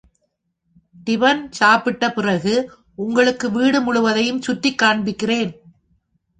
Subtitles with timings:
[1.07, 2.55] Tiffin சாப்பிட்ட பிறகு
[2.95, 5.51] உங்களுக்கு வீடு முழுவதையும் சுற்றி காண்பிக்கிறேன்.